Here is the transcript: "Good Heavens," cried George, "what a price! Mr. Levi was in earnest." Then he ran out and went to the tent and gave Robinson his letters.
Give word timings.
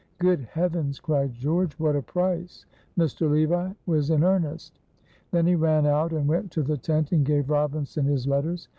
"Good 0.17 0.45
Heavens," 0.53 0.99
cried 0.99 1.35
George, 1.35 1.73
"what 1.77 1.95
a 1.95 2.01
price! 2.01 2.65
Mr. 2.97 3.29
Levi 3.29 3.73
was 3.85 4.09
in 4.09 4.23
earnest." 4.23 4.79
Then 5.29 5.45
he 5.45 5.53
ran 5.53 5.85
out 5.85 6.11
and 6.11 6.27
went 6.27 6.49
to 6.53 6.63
the 6.63 6.75
tent 6.77 7.11
and 7.11 7.23
gave 7.23 7.51
Robinson 7.51 8.05
his 8.05 8.25
letters. 8.25 8.67